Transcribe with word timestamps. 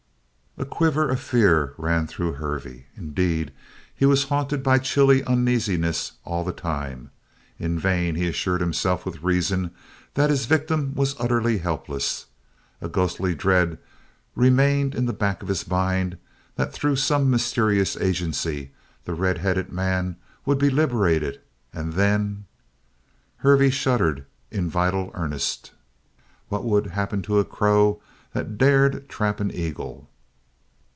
A 0.57 0.65
quiver 0.65 1.09
of 1.09 1.21
fear 1.21 1.73
ran 1.77 2.07
through 2.07 2.33
Hervey. 2.33 2.85
Indeed, 2.97 3.53
he 3.95 4.05
was 4.05 4.25
haunted 4.25 4.61
by 4.61 4.79
chilly 4.79 5.23
uneasiness 5.23 6.11
all 6.25 6.43
the 6.43 6.51
time. 6.51 7.09
In 7.57 7.79
vain 7.79 8.15
he 8.15 8.27
assured 8.27 8.59
himself 8.59 9.05
with 9.05 9.23
reason 9.23 9.71
that 10.15 10.29
his 10.29 10.47
victim 10.47 10.93
was 10.93 11.15
utterly 11.19 11.59
helpless. 11.59 12.25
A 12.81 12.89
ghostly 12.89 13.33
dread 13.33 13.79
remained 14.35 14.93
in 14.93 15.05
the 15.05 15.13
back 15.13 15.41
of 15.41 15.47
his 15.47 15.65
mind 15.67 16.17
that 16.57 16.73
through 16.73 16.97
some 16.97 17.29
mysterious 17.29 17.95
agency 17.97 18.71
the 19.05 19.13
red 19.15 19.37
headed 19.37 19.71
man 19.71 20.17
would 20.45 20.57
be 20.59 20.69
liberated, 20.69 21.39
and 21.73 21.93
then. 21.93 22.45
Hervey 23.37 23.69
shuddered 23.69 24.25
in 24.51 24.69
vital 24.69 25.11
earnest. 25.13 25.71
What 26.49 26.65
would 26.65 26.87
happen 26.87 27.21
to 27.23 27.39
a 27.39 27.45
crow 27.45 28.01
that 28.33 28.57
dared 28.57 29.07
trap 29.07 29.39
an 29.39 29.49
eagle. 29.49 30.09